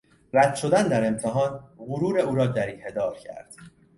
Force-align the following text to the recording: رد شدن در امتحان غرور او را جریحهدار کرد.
رد 0.33 0.55
شدن 0.55 0.87
در 0.87 1.07
امتحان 1.07 1.59
غرور 1.77 2.19
او 2.19 2.35
را 2.35 2.47
جریحهدار 2.47 3.15
کرد. 3.17 3.55